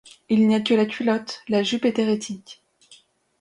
Il 0.29 0.47
n'y 0.47 0.55
a 0.55 0.59
que 0.61 0.73
la 0.73 0.87
culotte, 0.87 1.43
la 1.47 1.61
jupe 1.61 1.85
est 1.85 1.99
hérétique. 1.99 2.63